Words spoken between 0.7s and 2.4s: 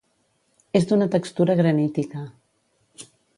És d'una textura granítica.